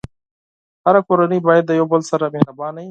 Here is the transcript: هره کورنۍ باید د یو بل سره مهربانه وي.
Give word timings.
هره 0.85 1.01
کورنۍ 1.07 1.39
باید 1.47 1.63
د 1.67 1.71
یو 1.79 1.85
بل 1.91 2.01
سره 2.11 2.25
مهربانه 2.35 2.77
وي. 2.79 2.79